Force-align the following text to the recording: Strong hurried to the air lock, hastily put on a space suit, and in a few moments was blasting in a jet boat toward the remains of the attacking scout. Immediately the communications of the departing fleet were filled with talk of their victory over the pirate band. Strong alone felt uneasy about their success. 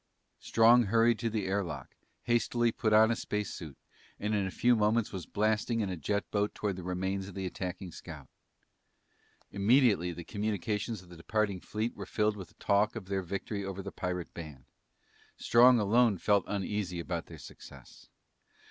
Strong 0.39 0.85
hurried 0.85 1.19
to 1.19 1.29
the 1.29 1.45
air 1.45 1.63
lock, 1.63 1.95
hastily 2.23 2.71
put 2.71 2.91
on 2.91 3.11
a 3.11 3.15
space 3.15 3.51
suit, 3.53 3.77
and 4.19 4.33
in 4.33 4.47
a 4.47 4.49
few 4.49 4.75
moments 4.75 5.11
was 5.11 5.27
blasting 5.27 5.79
in 5.79 5.91
a 5.91 5.95
jet 5.95 6.25
boat 6.31 6.55
toward 6.55 6.75
the 6.75 6.81
remains 6.81 7.27
of 7.27 7.35
the 7.35 7.45
attacking 7.45 7.91
scout. 7.91 8.27
Immediately 9.51 10.11
the 10.11 10.23
communications 10.23 11.03
of 11.03 11.09
the 11.09 11.15
departing 11.17 11.59
fleet 11.59 11.95
were 11.95 12.07
filled 12.07 12.35
with 12.35 12.57
talk 12.57 12.95
of 12.95 13.09
their 13.09 13.21
victory 13.21 13.63
over 13.63 13.83
the 13.83 13.91
pirate 13.91 14.33
band. 14.33 14.65
Strong 15.37 15.77
alone 15.77 16.17
felt 16.17 16.45
uneasy 16.47 16.99
about 16.99 17.27
their 17.27 17.37
success. 17.37 18.09